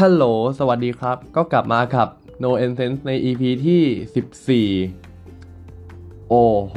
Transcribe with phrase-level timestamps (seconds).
[0.00, 0.24] ฮัลโหล
[0.58, 2.08] สวัสดีครับ ก็กลับมากับ
[2.42, 6.76] No e n s e n s e ใน EP ที่ 14 โอ้โห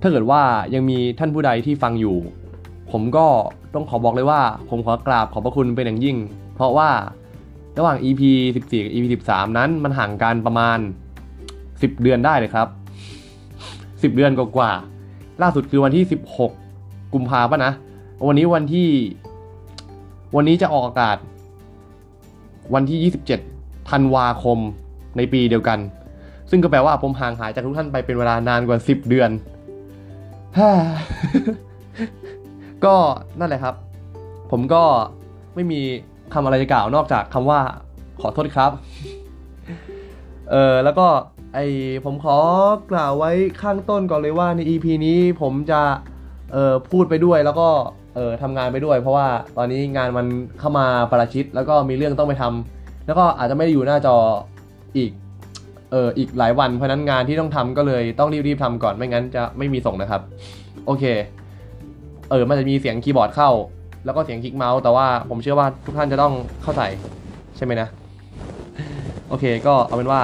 [0.00, 0.42] ถ้าเกิดว่า
[0.74, 2.16] ยังมีท่านผู้ใดที่ฟังอยู่
[2.92, 3.26] ผมก็
[3.74, 6.16] ต้องขอบอกเลยว่า ผมขอกราบขอบพระคุณเป็นอย่างยิ่ง
[6.54, 6.90] เพราะว่า
[7.78, 8.22] ระหว่าง EP
[8.54, 10.78] 14 กับ EP 13 นั้นมันห่างกันประมาณ
[11.40, 12.68] 10 เดือนได้เลยครับ
[13.42, 16.04] 10 เดือนกว่าๆล่าสุดคือวันที่
[16.58, 17.72] 16 กุมภาพันธ์นะ
[18.26, 18.88] วันนี้วันที่
[20.36, 21.16] วันนี้จะออกอากาศ
[22.74, 23.12] วันที่
[23.50, 24.58] 27 ธันวาคม
[25.16, 25.78] ในปีเดียวกัน
[26.50, 29.30] ซึ่งก็แปลว่าผมห่างหายจากทุกท่านไปเป็นเวลานานกว่า 10 เดือน
[30.58, 30.60] ฮ
[32.84, 32.94] ก็
[33.38, 33.74] นั่นแหละครับ
[34.50, 34.84] ผมก็
[35.54, 35.80] ไม่มี
[36.34, 37.60] คำอะไรจะกล่าวนอกจากคำว่า
[38.20, 38.70] ขอโทษครับ
[40.50, 41.06] เออแล้วก็
[41.54, 41.58] ไอ
[42.04, 42.36] ผมขอ
[42.92, 43.30] กล่าวไว้
[43.62, 45.80] ข้างต้นก่อนเลยว่าใน EP นี้ผมจะ
[46.52, 47.68] เออพูดไปด้วยแล้วก็
[48.14, 50.26] เออทำงานไปด้วย เพราะว่าตอนนี้งานมัน
[50.60, 54.16] เข้ามาประชิดแล้วก็มีเรื่องต้องไปทำแล้วก็อาจจะไม่ได้อยู่หน้าจอ
[54.96, 55.10] อีก
[55.90, 60.22] เอออีกหลายวันเพราะนั้นงานที่ต้องทำก็เลยต้องรีบๆทำก่อนไม่งั้นจะไม่มีส่งนะครับ
[60.86, 61.04] โอเค
[62.30, 63.50] เออมันจะมีเสียงคีย์บอร์ดเข้า
[64.04, 66.32] แล้วก็เสียงคลิกเมาส์แต่ว่าผมเชื่อว่าทุกท่านจะต้อง
[66.62, 66.82] เข้าใจ
[67.56, 67.88] ใช่ไหมนะ
[69.28, 70.22] โอเคก็เอาเป็นว่า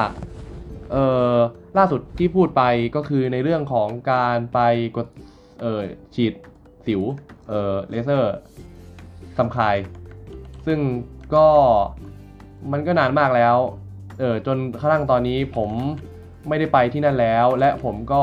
[0.93, 0.97] เอ
[1.33, 1.37] อ
[1.79, 2.63] ล่าสุดที่พูดไป
[2.97, 4.59] ก็คือในเรื่องของการไป
[4.97, 5.07] กด
[5.61, 5.81] เออ
[6.15, 6.33] ฉีด
[6.87, 7.03] สิว
[7.49, 8.35] เออเลเซอร์
[9.39, 9.77] สำคาย
[10.67, 10.79] ซึ่ง
[11.35, 11.47] ก็
[12.73, 13.57] มันก็นานมากแล้ว
[14.19, 15.71] เออจนกระทั่งตอนนี้ผม
[16.49, 18.23] ไม่ได้ไปที่นั่นแล้ว และผมก็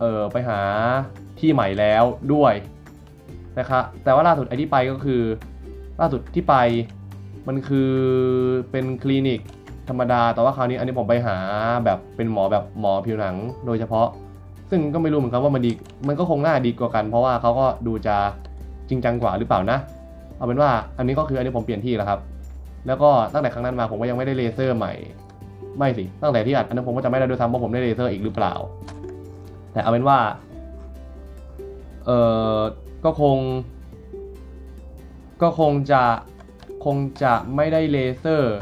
[0.00, 0.60] เออไปหา
[1.38, 2.54] ที่ใหม่แล้วด้วย
[3.58, 5.22] นะครับแต่ว่าล่าสุดไอที่ไปก็คือ
[6.00, 6.54] ล่าสุดที่ไป
[7.48, 7.92] มันคือ
[8.70, 9.40] เป็นคลินิก
[9.88, 11.36] ธรรมดา แต่ว่าคราวนี้อันนี้ผมไปหา
[11.84, 13.36] แบบเป็นหมอแบบหมอผิวหนัง
[13.66, 14.08] โดยเฉพาะ
[14.70, 15.72] ซึ่งก็ไม่รู้เหมือนกันว่ามันดี
[16.08, 18.16] มันก็คงน่าดีกว่ากัน เพราะว่าเขาก็ดูจะ
[18.88, 19.78] จริงจังกว่าหรือเปล่านะ
[20.36, 22.20] เอาเป็นว่าอันนี้ก็คืออันนี้ผมเปลี่ยนที่แล้วครับ
[22.86, 24.92] แล้วก็ตั้งแต่ครั้งนั้นมาผมก็ยังไม่ได้เลเซอร์ใหม่
[25.78, 28.54] ไม่สิ ตั้งแต่ที่อัดอันนั้นผมก็จะไม่ได้ด้วยซ้ำว่าผมได้เลเซอร์อีกหรือเปล่า
[29.72, 30.18] แต่เอาเป็นว่า
[32.06, 32.10] เอ
[32.56, 32.58] อ
[33.04, 33.38] ก็คง
[35.42, 36.02] ก็คงจะ
[36.84, 38.56] คงจะไม่ได้เลเซอร์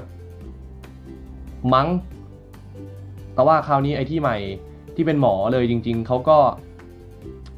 [1.75, 1.89] มั้ง
[3.35, 4.37] แต่ว่าคราวนี้ไอ้ที่ใหม่
[4.97, 6.39] ที่เป็นหมอเลยจริง ๆ เขาก็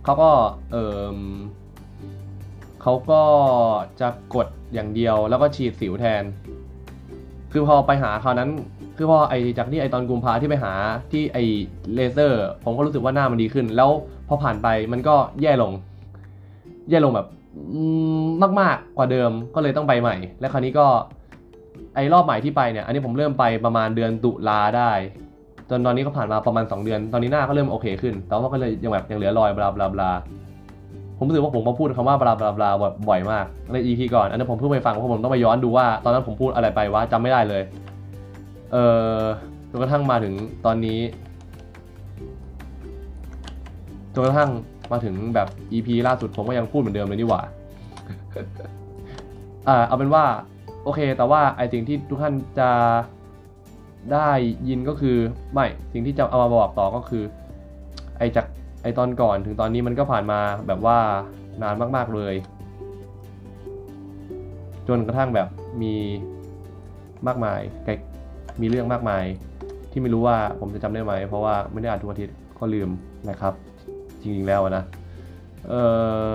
[0.04, 0.31] เขาก็
[0.72, 0.76] เอ
[1.14, 1.16] อ
[2.88, 3.25] เขาก็
[4.00, 6.22] จะกดอย่างเดียวแล้วก็ฉีดสิวแทน
[7.53, 8.50] คือพอไปหาคราวนั้น
[8.97, 10.72] คือพอไอจากที่ไอตอนกุมภาที่ไปหา
[11.12, 11.38] ที่ไอ
[11.94, 13.91] เลเซอร์ ผมก็รู้สึกว่าหน้ามันดีขึ้น แล้ว
[14.28, 15.72] พอผ่านไปมันก็แย่ลง
[16.91, 17.26] แย่ลงแบบ
[18.43, 20.87] มากมากๆกว่าเดิมก็เลยต้องไปใหม่ และคราวนี้ก็
[21.94, 24.93] ไอรอบใหม่ที่ไปเนี่ย อันนี้ผมเริ่มไปประมาณเดือนตุลาได้
[25.70, 30.12] จนตอนนี้ก็ผ่านมาประมาณ 2 เดือน ตอนนี้หน้าก็เริ่มโอเคขึ้น แต่ว่าก็เลยยังแบบยังเหลือรอยบลาบลาบลา
[31.19, 37.62] ผมรู้สึกว่าผมมาพูดคำว่าบลาบลาบลาบบบ่อยมากใน EP ก่อน อันนี้ผมเพิ่งไปฟังเพราะผมต้องไปย้อนดูว่า ตอนนั้นผมพูดอะไรไปวะจำไม่ได้เลย
[38.73, 38.77] เอ
[39.17, 39.23] อ
[39.71, 40.34] จนกระทั่งมาถึง
[40.67, 41.01] ตอนนี้
[44.15, 44.51] จนกระทั่ง
[44.93, 47.43] มาถึงแบบ EP ล่าสุดผมก็ยังพูดเหมือนเดิมเลยนี่หว่า
[49.69, 50.25] อ่าเอาเป็นว่า
[50.85, 52.71] โอเค แต่ว่าไอสิ่งที่ทุกท่านจะ
[54.12, 54.29] ได้
[54.69, 55.17] ยินก็คือ
[55.53, 57.25] ไม่สิ่งที่จะเอามาบอกต่อก็คือ
[58.19, 58.47] ไอจาก
[58.83, 60.99] ไอตอนก่อนถึงตอนนี้มันก็ผ่านมาแบบว่า
[61.62, 62.34] นานมาก ๆ เลย
[64.89, 65.49] จนกระทั่งแบบ
[65.83, 65.94] มี
[67.27, 67.61] มากมาย
[68.61, 69.25] มีเรื่องมากมาย
[69.91, 72.88] ที่ไม่รู้ว่าผมจะจำได้ไหม เพราะว่าไม่ได้อ่านทุกอาทิตย์ก็ลืม
[73.31, 73.55] นะครับ
[74.21, 74.84] จริง ๆ แล้วนะ
[75.69, 75.83] เอ่
[76.31, 76.33] อ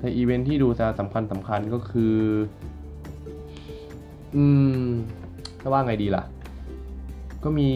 [0.00, 2.16] ในอีเวนท์ที่ดูจะสำคัญสำคัญก็คือ
[4.36, 4.44] อื
[4.82, 4.86] ม
[5.62, 6.24] จะว่าไงดีล่ะ
[7.44, 7.70] ก็มี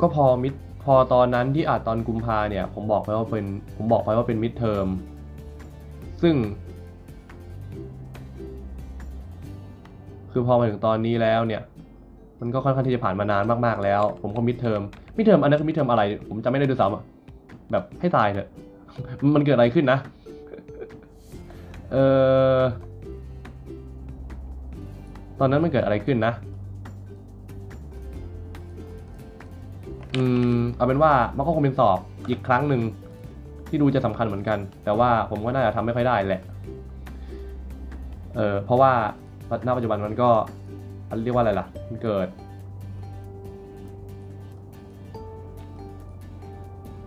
[0.00, 3.46] ก็พอมิดพอตอนนั้นที่อาจตอนกุมภาเนี่ย ผมบอกไปว่าเป็น
[3.76, 4.86] ผมบอกไปว่าเป็นมิดเทอม
[6.22, 6.34] ซึ่ง
[10.32, 11.62] คือพอมาถึงตอนนี้แล้วเนี่ย
[12.40, 14.80] มันก็ค่อนข้างที่จะผ่านมานานมากๆแล้ว ผมก็มิดเทอม
[15.16, 17.02] มิดเทอมอันนั้นคือมิดเทอมอะไร ผมจำไม่ได้ด้วยซ้ำอะ
[17.72, 18.48] แบบให้ตายเถอะ
[19.34, 19.98] มันเกิดอะไรขึ้นนะ
[21.92, 21.96] เอ
[22.58, 22.60] อ
[25.40, 26.32] ตอนนั้นมันเกิดอะไรขึ้นนะ
[30.16, 30.24] อื
[30.58, 31.98] มเอาเป็นว่ามันก็คงเป็นสอบ
[32.28, 32.82] อีกครั้งหนึ่ง
[33.68, 36.42] ที่ดูจะสำคัญเหมือนกัน แต่ว่าผมก็น่าจะทำไม่ค่อยได้แหละ
[38.36, 38.92] เออเพราะว่า
[39.66, 40.30] ณปัจจุบันมันก็
[41.22, 42.28] เรียกว่าอะไรล่ะ มันเกิด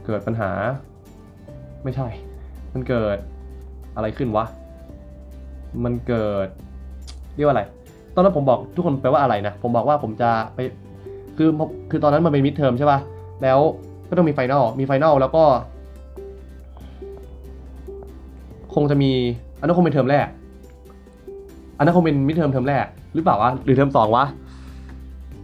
[0.05, 0.51] เกิดปัญหา
[1.83, 2.07] ไม่ใช่
[2.73, 3.17] มันเกิด
[3.95, 4.45] อะไรขึ้นวะ
[5.83, 6.47] มันเกิด
[7.35, 7.63] เรียกว่าอะไร
[8.15, 10.59] ตอนนั้นผมบอกทุกคนแปว่าอะไรนะ ผมบอกว่าผมจะไป
[11.41, 11.51] คือ
[11.91, 12.99] คือตอนนั้นมันเป็น midterm ใช่ป่ะ
[13.43, 13.59] แล้ว
[14.09, 15.43] ก็ต้องมี final มี final แล้วก็
[18.73, 19.11] คงจะมี
[19.59, 20.27] อันนั้นคงเป็นเทอมแรก
[21.77, 24.25] อันนั้นคงเป็น midterm เทอมแรก หรือเปล่าวะ หรือเทอมสองวะ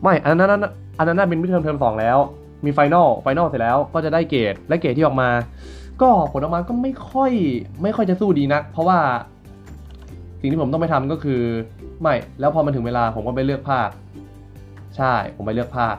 [0.01, 2.17] ไม่ อันนั้นอันนั้นอันนั้นน่าเป็น midterm เทอมสองแล้ว
[2.65, 5.29] มี final final เสร็จแล้วก็จะได้เกรด และเกรดที่ออกมา
[6.01, 7.31] ก็ผลออกมาก็ไม่ค่อย
[7.83, 8.97] ไม่ค่อยจะสู้ดีนัก เพราะว่า
[10.39, 11.41] สิ่งที่ผมต้องไปทำก็คือ
[12.01, 13.89] ไม่ แล้วพอมันถึงเวลาผมก็ไปเลือกภาค
[14.97, 15.95] ใช่ ผมไปเลือกภาค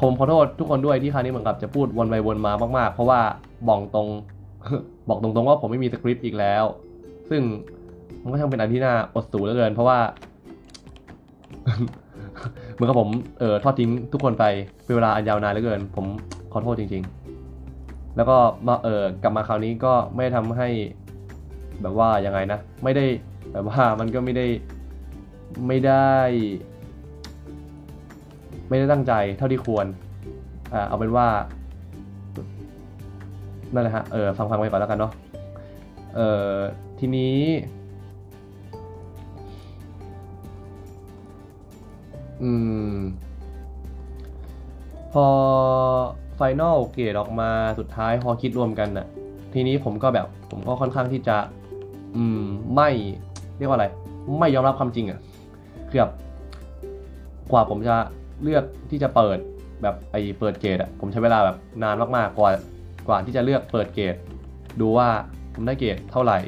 [0.00, 3.20] ผมขอโทษทุกคนด้วยที่คราวนี้เหมือนกับจะพูดวนไปวนมามากๆ เพราะว่า
[3.68, 4.08] บอกตรง
[5.08, 6.64] บอกตรงๆว่าผมไม่มีสคริปต์อีกแล้ว
[7.30, 7.42] ซึ่ง
[8.22, 9.98] มันก็ช่างเป็นอันที่น่าอดสูเหลือเกิน เพราะว่า
[12.72, 14.44] เหมือนกับผมเอ่อทอดทิ้งทุกคนไป
[14.84, 16.06] เป็นเวลาอันยาวนานเหลือเกิน ผม
[16.52, 17.02] ขอโทษจริง
[17.58, 18.36] ๆ แล้วก็
[18.66, 20.68] มาเออกลับมาคราวนี้ก็ไม่ได้ทำให้
[21.82, 23.04] แบบว่ายังไงนะ ไม่ได้
[23.52, 24.46] แบบว่ามันก็ไม่ได้
[25.66, 26.12] ไม่ได้
[28.68, 29.86] ไม่ได้ตั้งใจเท่าที่ควร
[30.72, 31.26] อ่าเอาเป็นว่า
[33.74, 35.12] นั่นแหละฮะเออฟังฟังไปก่อนแล้วกันเนาะ
[36.16, 36.52] เออ
[36.98, 37.38] ทีนี้
[42.42, 42.50] อื
[42.94, 42.96] ม
[45.12, 45.26] พอ
[46.36, 49.06] ไฟนอลเกรดออกมาสุดท้ายพอคิดรวมกันน่ะ
[49.54, 51.36] ทีนี้ผมก็แบบผมก็ค่อนข้างที่จะ
[52.16, 52.42] อืม
[52.74, 52.88] ไม่
[53.58, 53.86] เรียกว่าอะไร
[54.40, 55.20] ไม่ยอมรับความจริงอะ่ะ
[55.88, 56.12] คือแบบ
[57.52, 57.96] กว่าผมจะ
[58.42, 59.38] เลือกที่จะเปิด
[59.82, 62.50] แบบไอ้เปิดเกรดอะผมใช้เวลาแบบนานมากๆกว่า
[63.08, 64.14] กว่าที่จะเลือกเปิดเกรด
[64.80, 65.08] ดูว่า
[65.54, 66.38] ผมได้เกรดเท่าไหร่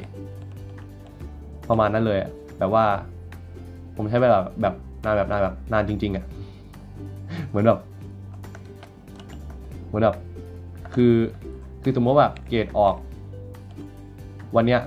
[1.69, 2.19] ประมาณนั้นเลย
[2.59, 2.85] แบบว่า
[3.95, 4.73] ผมใช้เวลาแบบ
[5.05, 6.25] นานแบบนานแบบนานจริง ๆอะ่ะ
[7.47, 7.79] เหมือนแบบ
[9.87, 10.15] เหมือนแบบ
[10.93, 11.13] คือ
[11.83, 12.95] คือสมมติว่าเกรดออก
[14.55, 14.81] วันเนี้ย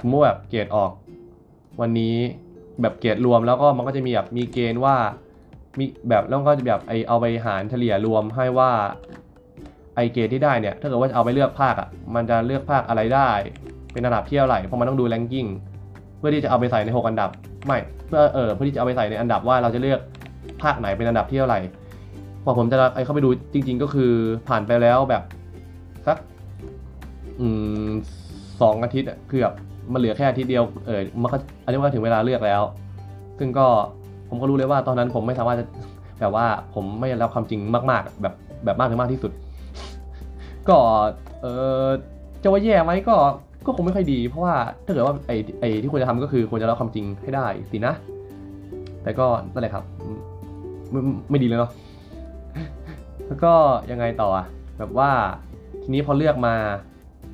[0.00, 0.90] สมมติแบบเกรดออก
[1.80, 2.16] วันนี้
[2.80, 4.96] แบบเกรดรวมแล้วก็มันก็จะมีแบบมีเกณฑ์ว่า
[5.78, 8.70] มีแบบแล้วก็จะแบบไอเอาไปหารเฉลี่ยรวมให้ว่า
[9.96, 13.30] ไอเกรดที่ได้เนี่ยถ้าเกิดว่าเอาไปเลือกภาคอะมันจะเลือกภาคอะไรได้
[13.92, 15.46] เป็นระดับที่เท่าไหร่เพราะมันต้องดูแรงกิ้ง
[16.18, 17.30] เพื่อที่จะเอาไปใส่ใน 6 อันดับ
[17.66, 20.00] ไม่เพื่อเออเพื่อที่จะเอาไปใส่ในอันดับว่าเราจะเลือก
[20.62, 21.60] ภาคไหนเป็นอันดับที่เท่าไหร่
[22.44, 24.12] พอผมจะไอเข้าไปดูจริง ๆ ก็คือ
[24.48, 25.22] ผ่านไปแล้วแบบ
[26.06, 26.16] สัก
[27.40, 27.46] อื
[27.86, 27.88] ม
[28.60, 29.54] สองอาทิตย์อะคือแบบ
[29.92, 32.62] มันเหลือแค่อาทิตย์เดียวเออมันก็อันนี้มันก็ถึงเวลาเลือกแล้ว
[33.38, 33.66] ซึ่งก็
[34.28, 35.66] ผมก็รู้เลยว่าตอนนั้นผมไม่สามารถจะ
[36.20, 37.60] แบบว่าผมไม่รับความจริง
[37.90, 38.34] มาก ๆ แบบ
[38.64, 39.32] แบบมากถึงมากที่สุด
[40.68, 40.76] ก็
[41.42, 41.46] เอ
[41.84, 41.88] อ
[42.42, 43.14] จะว่าแย่ไหมก็
[43.66, 44.54] ก็คงไม่ค่อยดี เพราะว่า
[44.86, 47.94] ถ้าเกิดว่าไอ้ไอ้ที่ควรจะทำก็คือควรจะรับความจริงให้ได้สินะ
[49.02, 49.84] แต่ก็นั่นแหละครับ
[50.90, 51.70] ไม่ไม่ดีเลยเนาะ
[53.28, 53.52] แล้วก็
[53.90, 54.46] ยังไงต่ออะ
[54.78, 55.10] แบบว่า
[55.82, 56.54] ทีนี้พอเลือกมา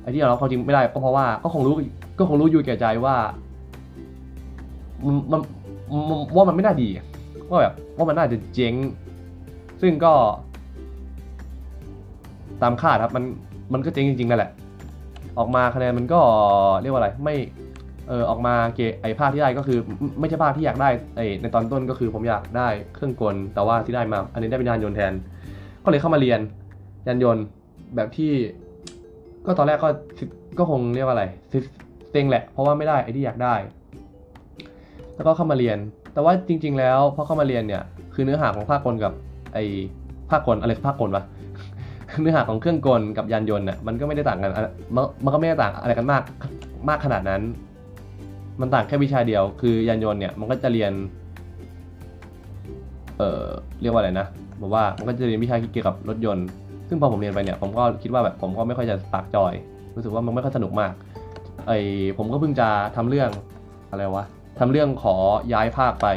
[0.01, 1.73] ไอ้ที่เราความจริงไม่ได้ก็เพราะว่าก็คงรู้
[2.21, 3.15] ก็คงรู้อยู่แก่ใจว่า
[5.31, 5.41] มัน
[6.35, 6.89] ว่ามันไม่น่าดี
[7.49, 8.73] ว่าแบบว่ามันน่าจะเจ๊ง
[9.81, 10.13] ซึ่งก็
[12.61, 13.23] ตามคาดครับมัน
[13.73, 14.51] มันก็เจ๊งจริงๆนั่นแหละ
[15.37, 16.19] ออกมาคะแนนมันก็
[16.81, 17.35] เรียกว่าอะไร ไม่
[18.09, 25.13] เออออกมาเกรดไอภาคที่ได้ก็คือไม่ไม่ใช่ภาคที่อยากได้ไอในตอนต้นก็คือผมอยากได้เครื่องกล แต่ว่าที่ได้มา อันนี้ได้เป็นยานยนต์แทน
[25.83, 26.39] ก็เลยเข้ามาเรียน
[27.07, 27.43] ยานยนต์
[27.95, 28.31] แบบที่
[29.45, 29.89] ก็ตอนแรกก็
[30.57, 31.25] ก็คงเรียกว่าอะไร
[32.11, 33.55] เซ็งแหละ เพราะว่าไม่ได้ไอที่อยากได้
[35.15, 35.77] แล้วก็เข้ามาเรียน
[36.13, 39.13] แต่ว่าจริง ๆ แล้วพอเข้ามาเรียนเนี่ยคือเนื้อหาของภาคกลกับ
[39.53, 39.57] ไอ
[40.29, 41.23] ภาคกลอะไรภาคกลวะ
[42.21, 44.51] เนื้อหาของเครื่องกลกับยานยนต์น่ะมันก็ไม่ได้ต่างกัน
[44.95, 46.23] มันมันก็ไม่ได้ต่างอะไรกันมาก
[46.89, 47.41] มากขนาดนั้น
[48.61, 50.91] มันต่างแค่วิชาเดียว คือยานยนต์เนี่ยมันก็จะเรียน
[53.17, 53.45] เอ่อ
[53.81, 54.27] เรียกว่าอะไรนะ
[54.61, 56.47] บอกว่ามันก็จะเรียนวิชาเกี่ยวกับรถยนต์
[56.89, 59.53] ซึ่งพอผมเรียนไปเนี่ยผมก็คิดว่าแบบผมก็ไม่ค่อยจะปากจอย
[59.95, 60.91] รู้สึกว่ามันไม่ค่อยสนุกมาก
[61.71, 61.77] ไอ
[62.17, 63.29] ผมก็เพิ่งจะทำเรื่อง
[63.89, 64.25] อะไรวะ
[64.59, 65.15] ทำเรื่องขอ
[65.53, 66.07] ย้ายภาคไป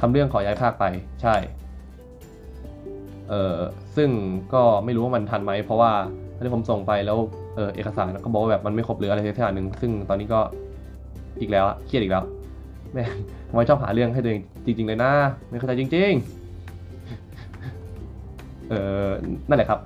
[0.00, 0.84] ทำเรื่องขอย้ายภาคไป
[1.22, 1.34] ใช่
[3.28, 3.56] เออ
[3.96, 4.10] ซึ่ง
[4.54, 5.92] ก็ไม่รู้ว่ามันทันไหมเพราะว่า
[6.34, 7.18] ตอนที่ผมส่งไปแล้ว
[7.56, 10.40] เออเอกสารก็บอกว่าแบบมันไม่ครบหรืออะไรสักอย่างหนึ่งซึ่งตอนนี้ก็
[11.40, 12.24] อีกแล้วเครียดอีกแล้ว
[12.94, 13.04] แม่
[13.48, 15.12] ทำไมชอบหาเรื่องให้ตัวเองจริง ๆ เลยนะ
[15.50, 16.12] ไม่เข้าใจจริง
[17.00, 18.74] ๆ เอ
[19.06, 19.08] อ
[19.48, 19.80] นั่นแหละครับ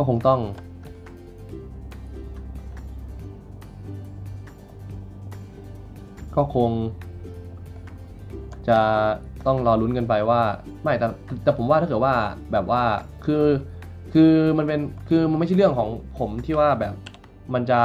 [0.00, 0.40] ก็คงต้อง
[6.36, 6.70] ก็คง
[8.68, 8.78] จะ
[9.46, 10.40] ต้องรอลุ้นกันไปว่า
[10.82, 11.06] ไม่แต่
[11.44, 12.14] แต่ผมว่าถ้าเกิดว่า
[12.52, 12.82] แบบว่า
[13.24, 13.44] คือ
[14.12, 15.88] คือมันเป็นคือมันไม่ใช่เรื่องของ
[16.18, 16.94] ผมที่ว่าแบบ
[17.54, 17.80] มันจะ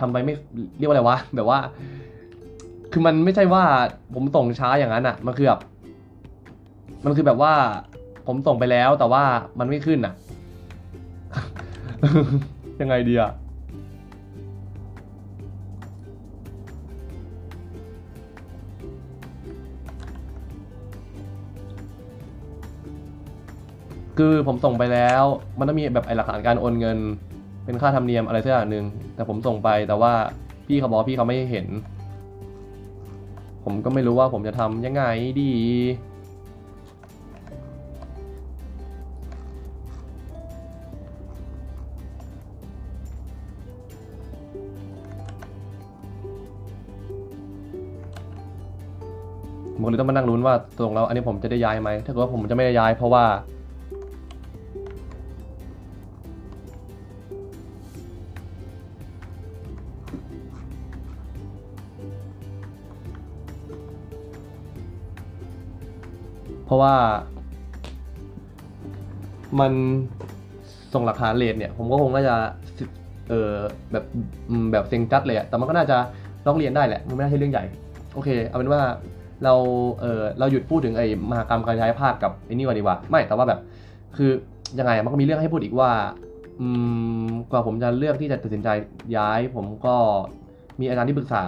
[0.00, 0.34] ทำไปไม่
[0.78, 1.58] เรียกว่าอะไรวะแบบว่า
[2.92, 3.64] คือมันไม่ใช่ว่า
[4.14, 5.60] ผมส่งช้าอย่างนั้นอะมันคือแบบ
[7.04, 7.52] มันคือแบบว่า
[8.26, 9.22] ผมส่งไปแล้วแต่ว่า
[9.58, 10.14] มันไม่ขึ้นอะ
[12.80, 13.32] ยังไงดีอะ
[24.18, 25.22] คือผมส่งไปแล้ว
[25.58, 26.98] มันต้องมีแบบไอหลักฐานการโอนเงิน
[27.64, 30.12] เป็นค่าธรรมเนียมอะไรสักอย่างหนึ่งแต่ผมส่งไปแต่ว่า
[30.66, 31.66] พี่เขาบอกพี่เขาไม่เห็น
[33.64, 35.04] ผมก็ไม่รู้ว่าผมจะทำยังไง
[35.40, 35.52] ดี
[49.78, 53.24] ผมก็เลยต้องมานั่งลุ้นว่าตกลงแล้วอันนี้ผมจะได้ย้ายไหมถ้าเกิดว่าผมจะไม่ได้ย้ายเพราะว่า
[66.66, 66.94] เพราะว่า
[69.60, 69.72] มัน
[70.94, 72.36] ส่งหลักฐานเลทเนี่ย ผมก็คงน่าจะ
[73.28, 73.52] เออ
[73.92, 74.04] แบบ
[74.72, 75.96] แบบเซ็งจัดเลยอะแต่มันก็น่าจะ
[76.46, 77.64] ร้องเรียนได้แหละ มันไม่น่าใช่เรื่องใหญ่
[78.14, 78.82] โอเค เอาเป็นว่า
[79.44, 79.54] เรา
[80.00, 83.60] เออเราหยุดพูดถึงไอ้มหากรรมการย้ายภาคกับไอ้นี่ก่อนดีกว่า ไม่แต่ว่าแบบ
[84.16, 84.30] คือ
[84.78, 85.90] ยังไงมันก็มีเรื่องให้พูดอีกว่า
[86.60, 86.66] อื
[87.26, 88.68] มกว่าผมจะเลือกที่จะตัดสินใจ
[89.16, 89.96] ย้าย ผมก็
[90.80, 91.44] มีอาจารย์ที่ปรึกษา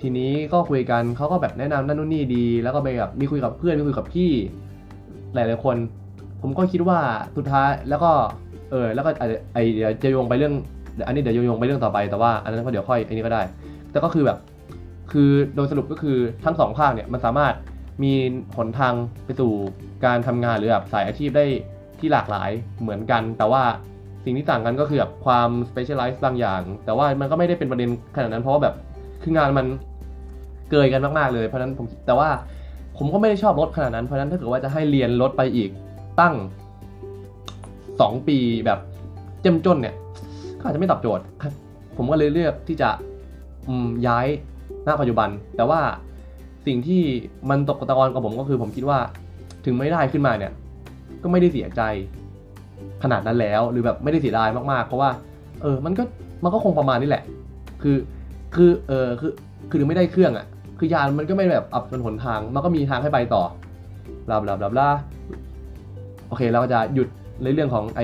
[0.00, 4.30] ทีนี้ก็คุยกันเขาก็แบบแนะนำนั่นนู่นนี่ดี แล้วก็ไปแบบมีคุยกับเพื่อนมีคุยกับพี่
[5.34, 5.76] หลายๆคน
[6.42, 6.98] ผมก็คิดว่า
[7.36, 8.10] สุดท้ายแล้วก็
[8.70, 10.54] เออแล้วก็อาจจะไอเดี๋ยวจะโยงไปเรื่อง
[11.06, 13.42] อันนี้เดี๋ยวโยงไปเรื่องต่อไปแต่ว่าอันนั้นก็เดี๋ยวค่อยอันนี้ก็ได้
[13.90, 14.38] แต่ก็คือแบบ
[15.12, 17.54] คือโดยสรุปก็คือทั้งสองภาคเนี่ยมันสามารถ
[18.02, 18.12] มี
[18.56, 19.52] หนทางไปสู่
[20.04, 21.46] การทำงานหรือแบบสายอาชีพได้
[21.98, 22.50] ที่หลากหลาย
[22.80, 23.62] เหมือนกัน แต่ว่า
[24.24, 28.74] สิ่งที่ต่างกันก็คือแบบความ specialize บางอย่าง แต่ว่ามันก็ไม่ได้เป็นประเด็นขนาดนั้น เพราะว่าแบบ
[29.22, 29.66] คืองานมัน
[30.70, 32.28] เกยกันมากๆเลยเพราะนั้นผมแต่ว่า
[32.98, 35.70] ผมก็ไม่ได้ชอบรถขนาดนั้นเพราะนั้นถ้าเกิดว่าจะให้เรียนรถไปอีก
[36.20, 36.34] ตั้ง
[38.00, 38.78] สองปีแบบ
[39.42, 39.94] เจ้มจนเนี่ย
[40.58, 41.24] ก็อาจจะไม่ตอบโจทย์
[41.96, 42.90] ผมก็เลยเลือกที่จะ
[44.06, 44.26] ย้าย
[44.88, 45.80] ณปัจจุบัน แต่ว่า
[46.66, 47.02] สิ่งที่
[47.50, 48.98] มันตกตะกอนกับผมก็คือ ผมคิดว่า
[49.64, 50.52] ถึงไม่ได้ขึ้นมาเนี่ย
[51.22, 51.82] ก็ไม่ได้เสียใจ
[53.02, 55.10] ขนาดนั้นแล้ว หรือแบบไม่ได้เสียดายมากๆ เพราะว่า
[55.62, 56.02] เออ มันก็
[56.44, 57.22] มันก็คงประมาณนี้แหละ
[57.82, 57.96] คือ
[58.54, 59.32] คือเออคือ
[59.70, 60.46] คือไม่ได้เครื่องอะ่ะ
[60.78, 63.42] คือยานมันก็ไม่แบบอับจนหนทาง มันก็มีทางให้ไปต่อ
[64.30, 64.88] ลาบลาบลาบลา
[66.28, 67.08] โอเคเราก็จะหยุด
[67.42, 68.00] ในเรื่องของไอ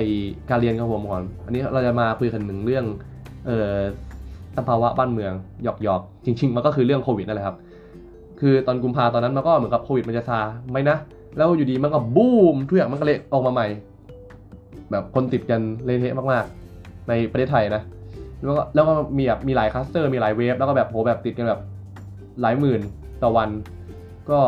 [0.49, 2.85] การเรียนของผมก่อน อันนี้เราจะมาคุยกันหนึ่งเรื่อง
[3.45, 3.73] เออ
[4.57, 5.33] สภาวะบ้านเมือง
[5.63, 7.57] หยอกหยอกจริง ๆ มันก็คือเรื่องโควิดนั่นแหละครับ
[8.39, 10.39] คือตอนกุมภาตอนนั้นมันก็เหมือนกับโควิดมันจะซา
[10.71, 10.97] ไหมนะ
[11.37, 13.67] แล้วอยู่ดีมันก็บูมทุกอย่างมันก็เลยออกมาใหม่
[14.91, 17.81] แบบคนติดกันเละเทะมากๆ ในประเทศไทยนะ
[18.43, 21.61] แล้วก็แล้วก็มีแบบมีหลายคลัสเตอร์มีหลายเวฟแล้วก็แบบโหแบบติดกันแบบ
[22.41, 22.81] หลายหมื่น
[23.23, 23.49] ต่อวัน
[24.29, 24.39] ก็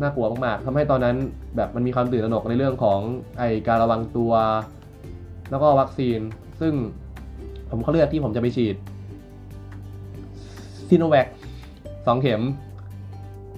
[0.00, 1.16] น่ากลัวมากๆทำให้ตอนนั้น
[1.56, 3.00] แบบมันมีความตื่นตระหนกในเรื่องของ
[3.38, 4.32] ไอการระวังตัว
[5.50, 6.18] แล้วก็วัคซีน
[6.60, 6.72] ซึ่ง
[7.70, 8.76] ผมก็เลือกที่ผมจะไปฉีด
[10.94, 11.26] ซีโนแวค
[12.06, 12.42] สองเข็ม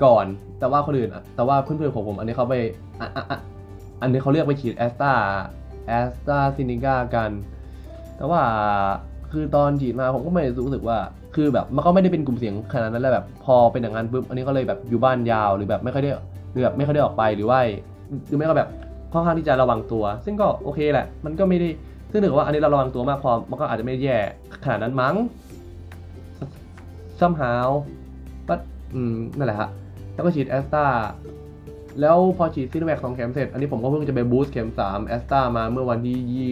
[0.05, 0.26] ก่อน
[0.59, 2.55] แต่ว่าคนอื่นอะแต่ว่าเพื่อนๆของผม อันนี้เขาไป
[3.00, 3.40] อะอะอะ
[4.00, 5.12] อันนี้เขาเลือกไปฉีดแอสตรา
[5.87, 7.31] แอสตราซินิก้ากัน
[8.16, 8.40] แต่ว่า
[9.33, 10.99] คือตอนฉีดมาผมก็ไม่รู้สึกว่า
[11.35, 16.11] คือแบบมันก็ไม่ได้เป็นกลุ่มเสียงขนาดนั้นแล้วแบบพอเป็นอย่างนั้นปุ๊บอันนี้ก็เลยแบบอยู่บ้านยาวหรือแบบไม่ค่อยได้
[16.52, 17.59] หรือแบบไม่ค่อยได้ออกไปหรือว่า
[18.28, 18.69] หรือไม่ก็แบบ
[19.12, 21.69] ค่อนข้างที่จะระวังตัว ซึ่งก็โอเคแหละ มันก็ไม่ได้
[22.11, 24.19] ซึ่งถือว่าอันนี้เราระวังตัวมากพอมันก็อาจจะไม่แย่
[24.64, 25.14] ขนาดนั้นมั้ง
[27.20, 27.66] somehow
[28.49, 28.61] but
[28.94, 29.70] อืมนั่นแหละฮะ
[30.14, 30.85] แล้วก็ฉีดแอสตา
[32.00, 36.50] แล้วพอฉีดซีโนแวคสองเข็มเสร็จ อันนี้ผมก็เพิ่งจะไปบูสต์เข็ม3แอสตามาเมื่อวันที่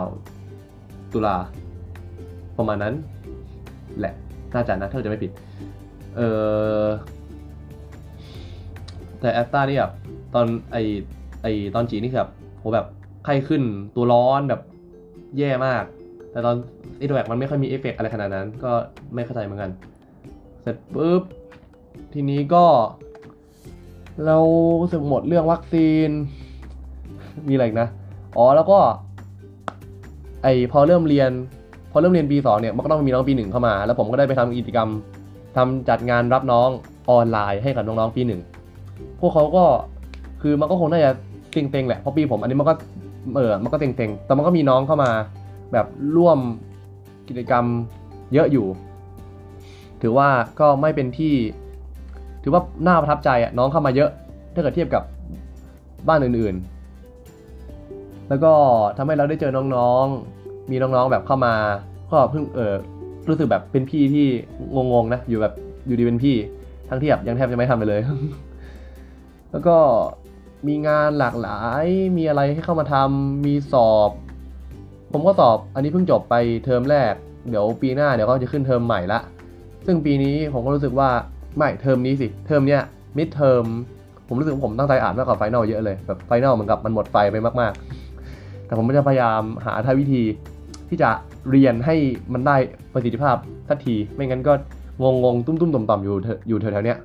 [0.00, 1.36] 29 ตุลา
[2.58, 2.94] ประมาณนั้น
[3.98, 4.14] แหละ
[4.54, 5.30] น่าจะนะถ้าจะไม่ผิด
[6.16, 6.20] เอ
[6.84, 6.86] อ
[9.20, 9.92] แต่แอสตร้านี่แบบ
[10.34, 10.76] ตอนไอ
[11.42, 12.86] ไอตอนฉีดนี่คือแบบโหแบบ
[13.24, 13.62] ไข้ขึ้น
[13.94, 14.60] ตัวร้อนแบบ
[15.38, 15.84] แย่มาก
[16.32, 16.56] แต่ตอน
[16.98, 18.72] ซีโนแวคมันไม่ค่อยมีเอฟเฟกต์อะไรขนาดนั้น ก็
[19.14, 19.70] ไม่เข้าใจเหมือนกัน
[20.62, 21.22] เสร็จปุ๊บ
[22.12, 22.64] ทีนี้ก็
[24.24, 24.36] เรา
[24.92, 26.10] สึกหมดเรื่องวัคซีน
[27.48, 27.88] มีอะไรนะ
[28.36, 28.78] อ๋อแล้วก็
[30.42, 31.30] ไอพอเริ่มเรียน
[31.92, 34.88] พอเริ่มเรียนปีสองเนี่ย มันก็ต้องมีน้องปีหนึ่งเข้ามา แล้วผมก็ได้ไปทำกิจกรรม
[35.56, 36.68] ทำจัดงานรับน้อง
[37.10, 38.40] ออนไลน์ให้กับน้องๆปีหนึ่ง
[39.20, 39.64] พวกเขาก็
[40.42, 41.10] คือมันก็คงน่าจะ
[41.52, 42.74] เต็งๆแหละเพราะปีผมอันนี้มันก็
[43.36, 45.10] เออมันก็เต็งๆแต่มันก็มีน้องเข้ามา
[45.72, 46.38] แบบร่วม
[47.28, 47.64] กิจกรรม
[48.32, 48.66] เยอะอยู่
[50.02, 50.28] ถือว่า
[50.60, 51.34] ก็ไม่เป็นที่
[52.42, 54.10] ถือว่าน่าประทับใจอะน้องเข้ามาเยอะ
[54.54, 55.02] ถ้าเกิดเทียบกับ
[56.08, 58.52] บ้านอื่นๆ แล้วก็
[58.96, 61.54] ทำให้เราได้เจอน้องๆ มีน้องๆแบบเข้ามา
[62.10, 62.74] ก็เพิ่งเออ
[63.28, 64.26] รู้สึกแบบเป็นพี่ที่
[64.74, 65.54] งงๆนะอยู่แบบ
[65.86, 66.36] อยู่ดีเป็นพี่
[66.88, 68.00] ทั้งที่แบบยังแทบจะไม่ทำไปเลย
[69.50, 69.76] แล้วก็
[70.68, 71.84] มีงานหลากหลาย
[72.16, 74.10] มีอะไรให้เข้ามาทำมีสอบ
[75.12, 76.34] ผมก็สอบอันนี้เพิ่งจบไป
[76.64, 77.12] เทอมแรก
[77.50, 79.20] เดี๋ยวปีหน้าเดี๋ยวก็จะขึ้นเทอมใหม่ละ
[79.86, 81.08] ซึ่งปีนี้ผมก็รู้สึกว่า
[81.56, 82.82] ไม่เทอมนี้สิ เทอมเนี้ย
[83.16, 83.64] midterm
[84.28, 90.22] ผมรู้สึกว่าผมตั้งใจอ่านมากกว่า final เยอะเลยแบบ final เหมือนกับมันหมดไฟไปมากๆ แต่ผมก็จะพยายามหาทางวิธี
[90.88, 91.10] ที่จะ
[91.50, 91.96] เรียนให้
[92.32, 92.56] มันได้
[92.92, 93.36] ประสิทธิภาพ
[93.68, 94.52] สักที ไม่งั้นก็
[95.02, 96.98] งงงๆตุ้มตุ้มต่อมต่อมอยู่เถอะอยู่แถวๆเนี้ย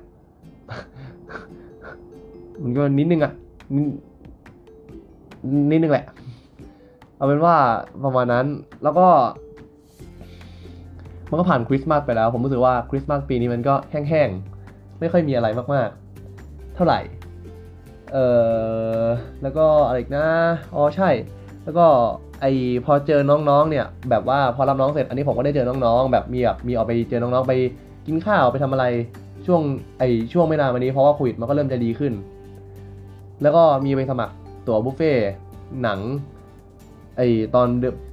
[2.62, 3.32] มันก็นิดนึงอะ
[3.74, 3.84] นิด
[5.70, 6.04] นิดนึงแหละ
[7.16, 7.56] เอาเป็นว่า
[8.04, 8.46] ประมาณนั้น
[8.82, 9.06] แล้วก็
[11.30, 17.00] มันก็ผ่านคริสต์มาสไปแล้ว ผมรู้สึกว่าคริสต์มาสปีนี้มันก็แห้งๆ ไม่ค่อยมีอะไรมากๆ เท่าไหร่
[18.12, 18.16] เอ
[19.02, 19.04] อ
[19.42, 20.28] แล้วก็อะไรนะ
[20.74, 21.10] อ๋อใช่
[21.64, 21.86] แล้วก็
[22.40, 22.46] ไอ
[22.84, 27.54] พอเจอน้องๆ เนี่ย แบบว่าพอรับน้องเสร็จ อันนี้ผมก็ได้เจอน้องๆ แบบมีแบบมีออกไปเจอน้องๆ ไป
[28.06, 28.84] กินข้าวไปทำอะไร
[29.46, 29.60] ช่วง
[29.98, 32.12] ไอช่วงไม่นานมานี้เพราะว่าโควิดมันก็เริ่มจะดีขึ้น
[33.42, 34.34] แล้วก็มีไปสมัคร
[34.66, 35.12] ตั๋วบุฟเฟ่
[35.82, 35.98] หนัง
[37.16, 37.22] ไอ
[37.54, 37.68] ตอน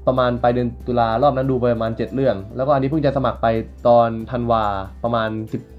[0.08, 3.48] ประมาณปลายเดือนตุลารอบนั้นดูไปประมาณ 7 เรื่อง แล้วก็อันนี้เพิ่งจะสมัครไป
[3.88, 4.64] ตอนธันวา
[5.04, 5.30] ประมาณ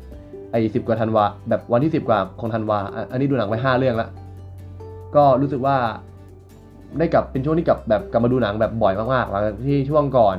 [0.04, 2.78] 10ไอสิบกว่าธันวาแบบวันที่ 10 กว่าของธันวา
[3.12, 4.08] อันนี้ดูหนังไป 5 เรื่องละ
[5.16, 5.76] ก็รู้สึกว่า
[6.98, 10.36] ได้กลับเป็นช่วงที่กลับแบบกลับมาดูหนังแบบบ่อยมากๆหลังจากที่ช่วงก่อน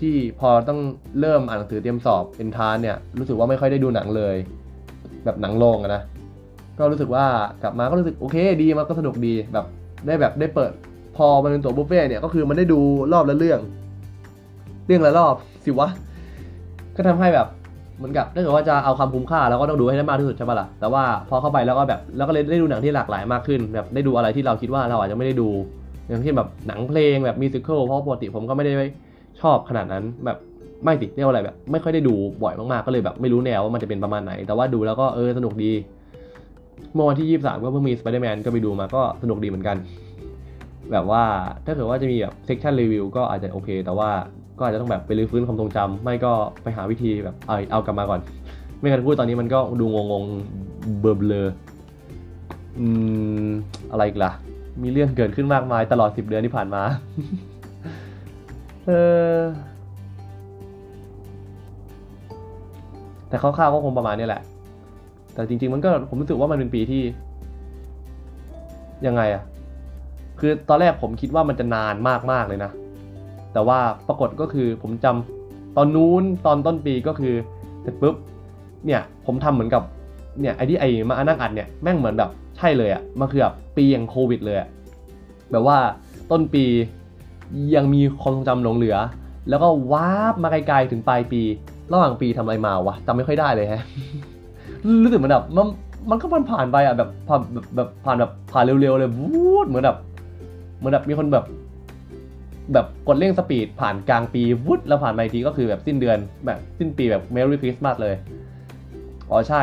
[0.00, 0.80] ที่พอต้อง
[1.20, 4.36] เริ่มอ่านหนังสือเตรียมสอบเป็นทานเนี่ยรู้สึกว่าไม่ค่อยได้ดูหนังเลย
[5.24, 6.02] แบบหนังโรงนะ
[6.78, 7.26] ก็รู้สึกว่า
[7.62, 9.66] กลับมาก็รู้สึกโอเคดีมันก็สนุกดีแบบ
[10.06, 10.72] ได้แบบได้เปิด
[11.16, 12.80] พอมันเป็นตั๋วบุฟเฟ่เนี่ยก็คือมันได้ดู
[13.12, 13.60] รอบละเรื่อง
[14.86, 15.88] เรื่องละรอบสิวะ
[16.96, 17.48] ก็ทำให้แบบ
[17.96, 25.48] เหมือนกับถ้าเกิดว่าจะเอาความคุ้มค่าเราก็ต้องดูให้ได้มากที่สุดใช่ปะล่ะแต่ว่าพอเข้าไปแล้วก็แบบแล้วก็เลยได้ดูหนังที่หลากหลายมากขึ้น แบบได้ดูอะไรที่เราคิดว่าเราอาจจะไม่ได้ดู
[26.08, 28.72] อย่างเช่นแบบหนังเพลงแบบ musical เพราะปกติผมก็ไม่ได้
[29.40, 30.38] ชอบขนาดนั้นแบบ
[30.84, 35.72] ไม่สิเรียกว่าอะไรแบบ ไม่ค่อยได้ดูบ่อยมากๆก็เลยแบบไม่รู้แนวว่ามันจะเป็นประมาณไหน แต่ว่าดูแล้วก็เออสนุกดี
[36.94, 39.76] เมื่อวันที่ 23 ก็เพิ่งมี Spider-Man ก็ไปดูมาก็สนุกดีเหมือนกัน
[40.92, 41.22] แบบว่า
[41.64, 44.10] ถ้าเกิดว่าจะมีแบบเซ c ชันรีวิวก็อาจจะโอเค แต่ว่า
[44.58, 48.20] ก็อาจจะต้องแบบไปรื้อฟื้นความทรงจำไม่ก็ไปหาวิธีแบบเอาเอากลับมาก่อน
[48.78, 50.24] ไม่งั้นพูดตอนนี้มันก็ดูงงง
[51.00, 51.48] เบลอเบลอ
[52.78, 52.86] อื
[53.46, 53.48] ม
[53.92, 54.30] อะไรอีกล่ะ
[54.82, 56.82] มีเรื่องเกิดขึ้นมากมายตลอด10เดือนที่ผ่านมา
[58.86, 58.90] เอ
[59.36, 59.38] อ
[63.28, 64.42] แต่คร่าวๆก็คงประมาณนี้แหละ
[65.34, 67.02] แต่จริง ๆ มันก็ผมรู้สึกว่ามันเป็นปีที่
[69.06, 69.42] ยังไงอะ
[70.46, 71.94] คือตอนแรกผมคิดว่ามันจะนาน
[72.32, 72.70] มากๆเลยนะ
[73.52, 73.78] แต่ว่า
[74.08, 77.34] ปรากฏก็คือผมจำตอนนู้นตอนต้นปีก็คือ
[77.82, 78.14] เสร็จปุ๊บ
[78.86, 79.82] เนี่ยผมทำเหมือนกับ
[80.40, 84.68] เนี่ยไอ้ที่ไอ้มานั่งอัดเนี่ยแม่งเหมือนแบบใช่เลยอะมันคือแบบปีอย่างโควิดเลยอะ
[85.50, 85.78] แบบว่า
[86.30, 86.64] ต้นปี
[87.74, 88.96] ยังมีความทรงจำหลงเหลือ
[89.48, 91.42] แล้วก็วาร์ปมาไกลๆถึงปลายปี
[91.92, 93.82] ระหว่างปีทำอะไรมาวะจำไม่ค่อยได้เลยฮะ
[95.04, 95.66] รู้สึกเหมือนแบบมัน
[96.10, 97.40] มันก็มันผ่านไปอะแบบผ่าน
[97.76, 99.98] แบบผ่านแบบผ่านเร็วๆเลยวูดเหมือนแบบ
[100.84, 101.46] มือนแบบมีคนแบบ
[102.72, 108.14] แบบกดเร่งสปีดผ่านกลางปีวุดแล้วผ่านมาอีกทีก็คือแบบสิ้นเดือนแบบสิ้นปีแบบ Merry Christmas เลย
[109.30, 109.62] อ๋อใช่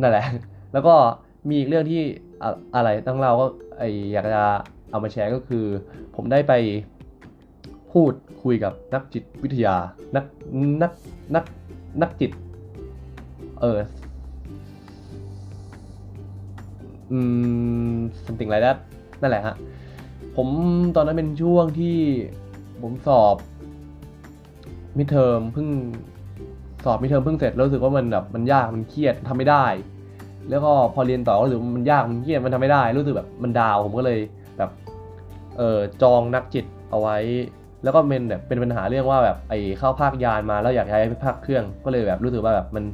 [0.00, 0.26] นั่นแหละ
[0.72, 0.94] แล้วก็
[1.48, 2.02] มีอีกเรื่องที่
[2.42, 3.46] อะอะไรต้องเล่าก็
[3.78, 4.42] ไออยากจะ
[4.90, 5.64] เอามาแชร์ก็คือ
[6.14, 6.52] ผมได้ไป
[7.92, 8.12] พูด
[8.42, 9.74] คุยกับนักจิตวิทยา
[10.16, 10.24] นัก
[10.82, 10.92] นัก
[11.34, 11.44] นัก
[12.02, 12.30] นักจิต
[13.60, 13.78] เออ
[17.10, 17.18] อื
[17.94, 18.78] ม something like that
[19.20, 19.54] นั่นแหละฮะ
[20.36, 20.48] ผม
[20.96, 21.98] ตอนนั้นเป็นช่วงที่
[22.82, 23.36] ผมสอบ
[24.98, 25.68] midterm เพิ่ง
[26.84, 29.66] สอบ midterm เพิ่งเสร็จแล้วรู้สึกว่ามันแบบมันยากมันเครียดทำไม่ได้
[30.50, 34.18] แล้วก็พอเรียนต่อก็รู้สึกมันยากมันเครียดมันทำไม่ได้ รู้สึกแบบมัน down ผมก็เลย
[34.58, 34.70] แบบ
[35.58, 37.18] เออจองนักจิตเอาไว้
[37.82, 42.84] แล้วก็เป็นแบบเป็นปัญหาเรื่องว่าแบบไอ้เข้าภาคยานมาแล้วอยากย้ายไปภาคเครื่อง ก็เลยแบบรู้สึกว่าแบบมัน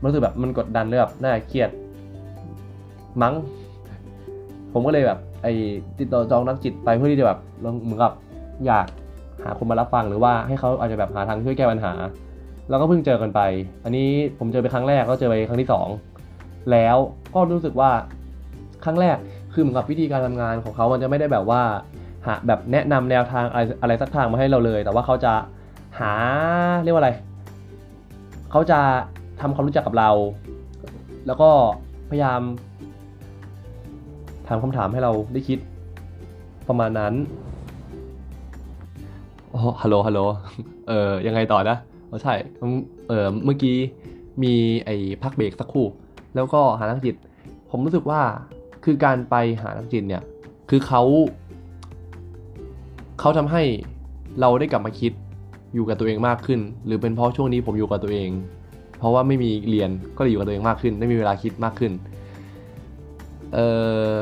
[0.00, 1.70] มันรู้สึกแบบมันกดดันเลยแบบน่าเครียด
[3.22, 3.34] มั้ง
[4.72, 5.48] ผมก็เลยแบบ ไอ
[5.98, 7.38] ติดต่อจองนักจิตไปเพื่อที่จะแบบ
[7.84, 8.12] เหมือนกับ
[8.66, 8.86] อยาก
[9.44, 11.92] หาคนมารับฟังหรือว่าให้เขาอาจจะแบบหาทางช่วยแก้ปัญหา
[12.68, 13.40] แล้วก็เพิ่งเจอกันไป
[13.84, 15.88] อันนี้ผมเจอไปครั้งแรกก็เจอไปครั้งที่สอง
[16.72, 16.96] แล้ว
[17.34, 17.90] ก็รู้สึกว่า
[18.84, 19.16] ครั้งแรก
[19.52, 21.62] คือเหมือนกับวิธีการทำงานของเขามันจะไม่ได้แบบว่า
[22.26, 25.32] หาแบบแนะนำแนวทางอะไรอะไรสักทางมาให้เราเลย แต่ว่าเขาจะ
[26.00, 26.12] หา
[26.82, 27.10] เรียกว่าอะไร
[28.50, 28.80] เขาจะ
[29.40, 30.10] ทำความรู้จักกับเรา
[31.26, 31.50] แล้วก็
[32.10, 32.40] พยายาม
[34.46, 35.58] ถามคำถามให้เราได้คิด
[36.68, 37.14] ประมาณนั้น
[39.50, 40.20] โอ้ฮัลโหลฮัลโหล
[40.88, 41.76] เออยังไงต่อนะ
[42.10, 42.34] อ๋อใช่
[43.08, 43.76] เออเมื่อกี้
[44.42, 44.54] มี
[44.86, 45.86] ไอ้พักเบรกสักครู่
[46.34, 47.16] แล้วก็หานักจิต
[47.70, 48.20] ผมรู้สึกว่า
[48.84, 50.22] คือการไปหานักจิตเนี่ย
[50.70, 51.02] คือเขา
[53.20, 53.62] เขาทำให้
[54.40, 55.12] เราได้กลับมาคิด
[55.74, 58.30] อยู่กับตัวเองมากขึ้น หรือเป็นเพราะช่วงนี้ผมอยู่กับตัวเอง
[58.98, 61.92] เพราะว่าไม่มีเรียนก็เลยอยู่กับตัวเองมากขึ้น ได้มีเวลาคิดมากขึ้น
[63.54, 63.58] เอ
[64.10, 64.14] อ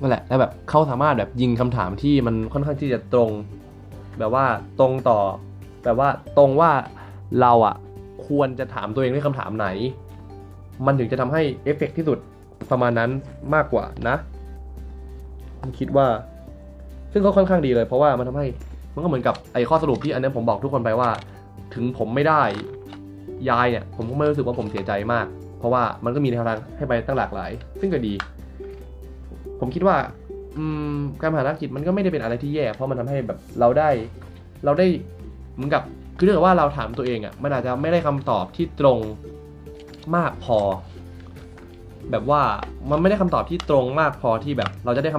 [0.00, 3.30] นั่นแหละแล้วแบบเขาสามารถแบบยิงคำถามที่มันค่อนข้างที่จะตรง
[4.18, 4.44] แบบว่า
[4.80, 5.18] ตรงต่อ
[5.84, 6.70] แบบว่าตรงว่า
[7.40, 7.76] เราอะ
[8.26, 9.68] ควรจะถามตัวเองด้วยคำถามไหน
[10.86, 12.18] มันถึงจะทำให้เอฟเฟกต์ที่สุด
[12.70, 13.10] ประมาณนั้น
[13.54, 14.16] มากกว่านะ
[15.60, 16.06] ผมคิดว่า
[17.12, 18.46] ซึ่งก็ค่อนข้างดีเลย เพราะว่ามันทำให้
[18.94, 21.10] มันก็เหมือนกับไอ้ข้อสรุปที่อันนี้ผมบอกทุกคนไปว่า
[21.74, 22.42] ถึงผมไม่ได้
[23.48, 25.26] ยายเนี่ย ผมก็ไม่รู้สึกว่าผมเสียใจมาก
[25.58, 28.12] เพราะว่ามันก็มีแนวทางให้ไปตั้งหลากหลาย ซึ่งก็ดี
[29.62, 29.96] ผมคิดว่า
[31.20, 33.90] การผ่านนักกิจมันก็ไม่ได้เป็นอะไรที่แย่ เพราะมันทำให้แบบเราได้
[34.64, 34.86] เราได้
[35.54, 35.82] เหมือนกับ
[36.16, 38.98] คือเรื่องว่าเราถามตัวเองอะ่ะมันอาจจะไม่ได้คำตอบที่ตรง
[40.16, 40.58] มากพอ
[42.10, 42.42] แบบว่า
[42.90, 45.16] มันไม่ได้คำตอบที่ตรงมากพอที่แบบ เราจะได้ค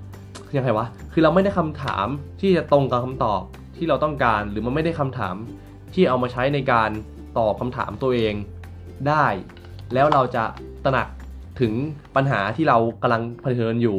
[0.00, 2.06] ำยังไงวะคือเราไม่ได้คำถาม
[2.40, 3.40] ที่จะตรงกับคำตอบ
[3.76, 5.34] ที่เราต้องการ หรือมันไม่ได้คำถาม
[5.94, 6.90] ที่เอามาใช้ในการ
[7.38, 8.34] ตอบคำถามตัวเอง
[9.08, 9.26] ได้
[9.94, 10.44] แล้วเราจะ
[10.84, 11.08] ตระหนัก
[11.62, 11.72] ถึง
[12.16, 13.98] ปัญหาที่เรากำลังเผชิญอยู่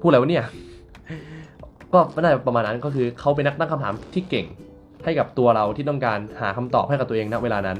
[0.00, 0.44] พูดอะไรวะเนี่ย
[1.94, 4.46] ก็ไม่ได้ประมาณนั้นก็คือเขาเป็นนักตั้งคำถามที่เก่ง
[5.04, 7.78] ให้กับตัวเราที่ต้องการหาคำตอบให้กับตัวเองณเวลานั้น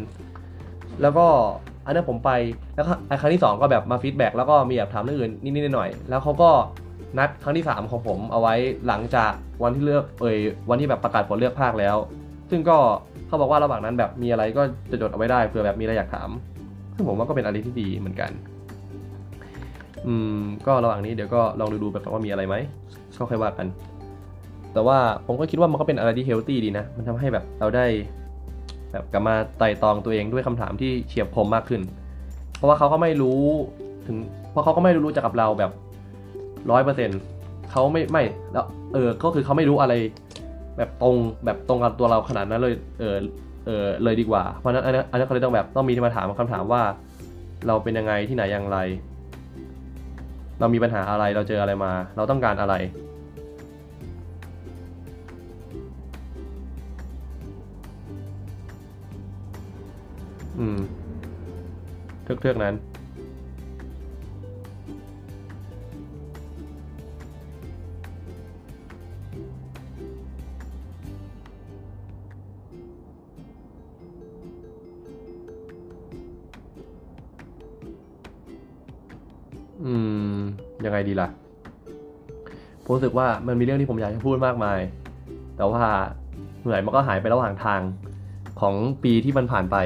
[1.02, 1.26] แล้วก็
[1.86, 2.30] อันนั้นผมไป
[2.74, 2.86] แล้ว
[3.20, 6.50] ครั้งที่ 2 ก็แบบมา feedback แล้วก็มีแบบถามเรื่องอื่นนิดๆหน่อยๆแล้วเขาก็
[7.18, 8.54] นัดครั้งที่ 3 ของผมเอาไว้
[8.86, 10.38] หลังจากวันที่เลือกเอย
[10.70, 11.96] วันที่แบบประกาศผลเลือกภาคแล้ว
[12.50, 12.76] ซึ่งก็
[13.26, 16.30] เขาบอกว่าระหว่างนั้นแบบมีอะไรก็จะจดเอาไว้ได้เผื่อแบบมีอะไรอยากถาม
[16.94, 18.30] ซึ่งผมว่าก็เป็นอะไรที่ดีเหมือนกัน
[20.06, 22.56] อืม ก็ระหว่างนี้เดี๋ยวก็ลองดูดูแบบว่ามีอะไรไหม
[23.16, 23.66] ก็ค่อยว่ากัน
[24.72, 27.86] แต่ว่าผมก็คิดว่ามันก็เป็นอะไรที่ healthy ดีนะ มันทำให้แบบเราได้
[28.92, 31.80] แบบกลับมาไต่ตองตัวเองด้วยคำถามที่เฉียบคมมากขึ้น
[32.56, 33.40] เพราะว่าเขาก็ไม่รู้
[34.06, 34.16] ถึง
[34.50, 35.70] เพราะเขาก็ไม่รู้จักกับเราแบบ
[36.70, 37.20] ร้อยเปอร์เซ็นต์
[37.70, 39.94] เขาไม่ไม่แล้วเออ ก็คือเขาไม่รู้อะไร
[40.76, 43.14] แบบตรงแบบตรงกับตัวเราขนาดนั้นเลย เออ
[43.66, 46.82] เออเลยดีกว่า เพราะนั้นอันนั้นอันนั้นเขาเลยต้องแบบต้องมีมาถามคำถามว่า
[47.66, 48.78] เราเป็นยังไงที่ไหนอย่างไร
[50.60, 52.74] เรามีปัญหาอะไรเราเจออะไรมา เราต้องการอะไร
[60.58, 60.78] อืม
[62.24, 62.74] เทือกๆนั้น
[81.08, 81.28] ดีล่ะ
[82.84, 84.78] ผมรู้สึกว่ามันมีเรื่องที่ผมอยากจะพูดมากมาย
[85.56, 85.84] แต่ว่า
[86.60, 87.80] เหนื่อยมันก็หายไประหว่างทาง
[88.60, 89.76] ของปีที่มันผ่านไป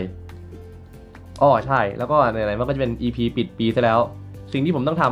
[1.43, 4.01] อ้อใช่ แล้วก็ไหนๆมันก็จะเป็น EP ปิดปีซะแล้ว
[4.53, 5.05] สิ่งที่ผมต้องท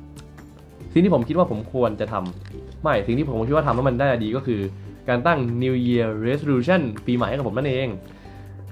[0.00, 4.60] ำสิ่งที่ผมคิดว่าผมควรจะทำไม่สิ่งที่ผมคิดว่าทำแล้วมันได้ดีก็คือ
[5.08, 7.88] การตั้ง New Year Resolution ปีใหม่ให้กับผมนั่นเอง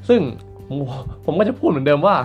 [0.08, 0.20] ซึ่ง
[0.68, 0.76] ผม
[1.26, 2.16] ผมก็จะพูดเหมือนเดิมว่า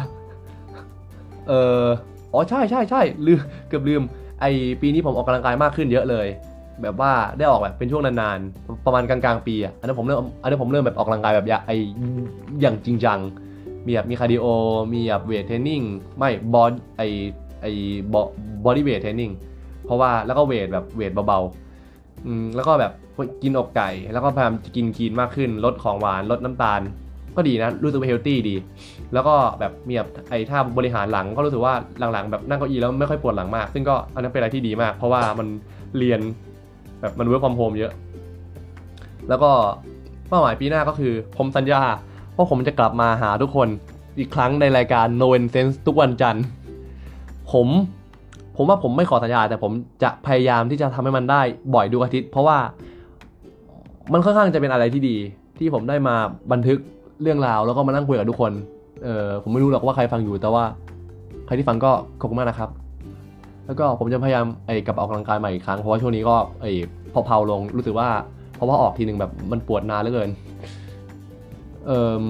[1.48, 1.86] เออ
[2.34, 4.02] อ๋อใช่ใช่ใช่ลืมเกือบลืม
[4.42, 4.46] ไอ
[4.82, 6.28] ปีนี้ผมออกกำลังกายมากขึ้นเยอะเลย
[6.82, 11.72] แบบว่าได้ออกแบบเป็นช่วงนานๆ ประมาณกลางๆปีอะอันนั้นผมเริ่มอันนั้นผมเริ่มแบบออกกำลังกายแบบยาไอ
[12.62, 13.20] อย่างจริงจัง
[13.86, 14.46] มีแบบมี cardio
[14.94, 15.82] มีแบบ weight training
[16.18, 17.02] ไม่บอดไอ
[17.62, 17.66] ไอ
[18.66, 19.32] body weight training
[19.86, 22.92] เพราะว่าแล้วก็ weight แบบ weight เบาๆอืมแล้วก็แบบ
[23.42, 26.82] กินอกไก่ แล้วก็พยายามกิน clean มากขึ้น ลดของหวานลดน้ำตาล
[27.36, 28.56] ก็ดีนะ รู้สึกว่า healthy ดี
[29.14, 31.74] แล้วก็แบบมีแบบไอ้ท่าบริหารหลังก็รู้สึกว่า
[32.14, 35.48] หลังๆแบบนั่งเก้าอี้แล้วไม่ค่อยปวดหลังมาก ซึ่งก็อันนั้นเป็นอะไรที่ดีมาก เพราะว่ามัน
[35.98, 36.20] เรียน
[37.02, 37.92] แบบมัน work from home เยอะ
[39.30, 39.52] แล้วก็
[40.30, 41.82] เป้าหมายปีหน้าก็คือผมสัญญา
[42.36, 43.68] ว่าผมจะกลับมาหาทุกคน
[44.20, 46.44] อีกครั้งในรายการ No Sense ทุกวันจันทร์
[47.52, 47.68] ผม
[48.58, 49.72] ผมว่าผมไม่ขอสัญญา แต่ผม
[50.04, 51.42] จะพยายามที่จะทำให้มันได้
[51.76, 52.58] บ่อยทุกอาทิตย์ เพราะว่า
[54.14, 55.18] มันค่อนข้างจะเป็นอะไรที่ดี
[55.60, 56.16] ที่ผมได้มา
[56.52, 56.80] บันทึก
[57.22, 58.52] เรื่องราวแล้วก็มานั่งคุยกับทุกคน
[59.04, 60.64] เออผมไม่รู้หรอกว่าใครฟังอยู่แต่ว่า
[61.46, 62.70] ใครที่ฟังก็ขอบคุณมากนะครับ
[63.66, 66.72] แล้วก็ผมจะพยายามไอ้กลับออกกำลังกายใหม่อีกครั้งเพราะว่าช่วงนี้ก็ไอ้
[67.14, 68.10] พอๆลงรู้สึกว่า
[68.56, 70.30] เพราะว่าออกทีหนึ่งแบบมันปวดนานเหลือเกิน
[71.88, 72.26] เอ่อ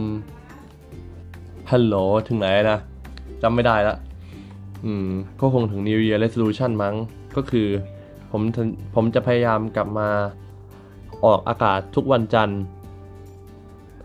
[1.71, 1.95] ฮัลโหล
[2.27, 2.79] ถึงไหนนะ
[3.41, 3.95] จำไม่ได้ละ
[4.85, 5.07] อืม
[5.39, 6.95] ก็คงถึง New Year Resolution มั้ง
[7.35, 7.67] ก็คือ
[8.31, 8.41] ผม
[8.95, 10.09] ผมจะพยายามกลับมา
[11.25, 12.61] ออกอากาศทุกวันจันทร์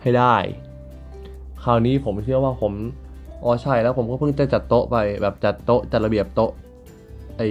[0.03, 0.37] ให้ได้
[1.65, 2.73] คราวนี้ผมเชื่อว่าผม
[3.45, 6.51] อ๋อใช่แล้วผมก็เพิ่งจะจัดโต๊ะไปแบบจัดโต๊ะจัดระเบียบโต๊ะ
[7.37, 7.43] ไอ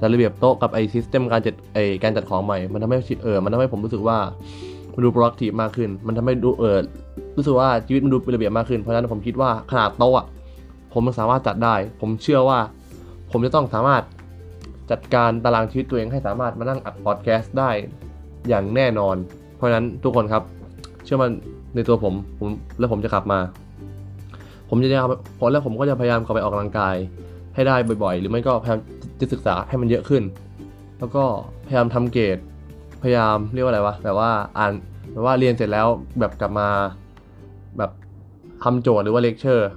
[0.00, 4.18] จัดระเบียบโต๊ะกับไอซิสเต็มการจัดไอการจัดของใหม่ มันทำให้เออมันทำให้ผมรู้สึกว่า
[4.94, 6.78] มันดู productive มากขึ้น มันทำให้ดูเออ
[7.36, 10.26] รู้สึกว่าชีวิตมันดูเป็นระเบียบมากขึ้น เพราะฉะนั้นผมคิดว่าขนาดโต๊ะอะ
[10.94, 12.58] ผมสามารถจัดได้ ผมเชื่อว่า
[13.30, 14.02] ผมจะต้องสามารถ
[14.90, 17.70] จัดการตารางชีวิตตัวเองให้สามารถมานั่งอัดพอดแคสต์ได้
[18.48, 19.16] อย่างแน่นอน
[19.56, 20.42] เพราะฉะนั้นทุกคนครับ
[21.08, 21.32] เชื่อมั่น
[21.74, 23.38] ในตัวผมผมแล้วผมจะกลับมา
[24.68, 25.06] ผมจะพยายาม
[25.38, 26.96] พอแล้วผมก็จะพยายามกลับไปออกกำลังกาย
[27.54, 28.80] ให้ได้บ่อยๆ หรือไม่ก็พยายาม
[29.20, 30.22] จะศึกษาให้มันเยอะขึ้น
[30.98, 31.24] แล้วก็
[31.66, 32.38] พยายามทำเกรด
[33.02, 34.72] พยายามเรียกว่าอะไรวะแบบว่าอ่าน
[35.12, 35.86] แบบว่าเรียนเสร็จแล้ว
[36.20, 36.68] แบบกลับมา
[37.78, 37.90] แบบ
[38.62, 39.70] ทำโจทย์หรือว่าเลคเชอร์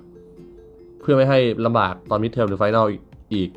[1.01, 3.01] เพื่อไม่ให้ลำบากตอน midterm หรือ final อีก
[3.33, 3.49] อีก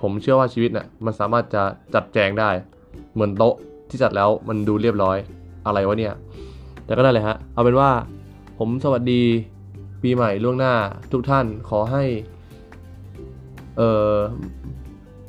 [0.00, 1.62] ผมเชื่อว่าชีวิตน่ะมันสามารถจะ
[1.94, 2.50] จัดแจงได้
[3.14, 3.54] เหมือนโต๊ะ
[3.90, 5.16] ที่จัดแล้วมันดูเรียบร้อย
[5.66, 6.14] อะไรวะเนี่ย
[6.88, 7.90] แต่ก็ได้เลยฮะ เอาเป็นว่า
[8.58, 9.22] ผมสวัสดี
[10.02, 10.74] ปีใหม่ล่วงหน้า
[11.12, 12.04] ทุกท่านขอให้
[13.76, 14.16] เอ่อ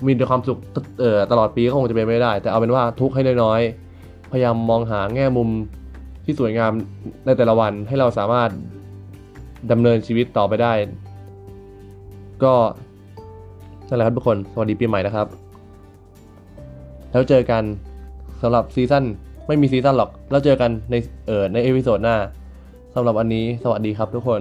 [0.06, 0.58] มีแต่ความสุข
[1.00, 5.50] เอ่อตลอดปีก็คงจะเป็นไม่ได้ แต่เอาเป็นว่าทุกข์ให้น้อยๆ พยายามมองหาแง่มุม
[6.24, 6.72] ที่สวยงาม
[7.26, 8.50] ในแต่ละวันให้เราสามารถ
[9.72, 10.74] ดำเนินชีวิตต่อไปได้
[12.43, 12.54] ก็
[13.88, 15.28] นั่นแหละครับทุกคน สวัสดีปีใหม่นะครับ
[17.12, 17.63] แล้วเจอกัน
[18.41, 19.05] สำหรับ season
[19.49, 20.95] ไม่มี season หรอก แล้วเจอกันใน
[21.27, 22.15] เออใน episode หน้า
[22.93, 24.39] สำหรับวันนี้สวัสดีครับทุกคน